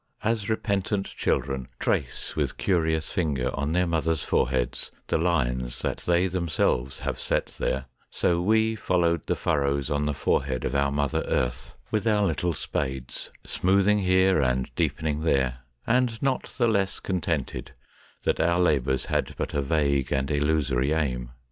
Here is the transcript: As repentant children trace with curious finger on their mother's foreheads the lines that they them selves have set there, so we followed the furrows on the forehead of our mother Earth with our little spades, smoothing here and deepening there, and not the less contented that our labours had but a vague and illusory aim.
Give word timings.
As 0.23 0.49
repentant 0.49 1.05
children 1.05 1.67
trace 1.77 2.35
with 2.35 2.57
curious 2.57 3.11
finger 3.13 3.51
on 3.53 3.71
their 3.71 3.85
mother's 3.85 4.23
foreheads 4.23 4.89
the 5.09 5.19
lines 5.19 5.83
that 5.83 5.97
they 5.97 6.25
them 6.25 6.47
selves 6.49 6.97
have 7.01 7.19
set 7.19 7.53
there, 7.59 7.85
so 8.09 8.41
we 8.41 8.73
followed 8.75 9.21
the 9.27 9.35
furrows 9.35 9.91
on 9.91 10.07
the 10.07 10.15
forehead 10.15 10.65
of 10.65 10.73
our 10.73 10.91
mother 10.91 11.21
Earth 11.27 11.75
with 11.91 12.07
our 12.07 12.25
little 12.25 12.53
spades, 12.55 13.29
smoothing 13.43 13.99
here 13.99 14.41
and 14.41 14.73
deepening 14.73 15.19
there, 15.21 15.59
and 15.85 16.19
not 16.19 16.45
the 16.57 16.67
less 16.67 16.99
contented 16.99 17.73
that 18.23 18.39
our 18.39 18.59
labours 18.59 19.05
had 19.05 19.35
but 19.37 19.53
a 19.53 19.61
vague 19.61 20.11
and 20.11 20.31
illusory 20.31 20.93
aim. 20.93 21.29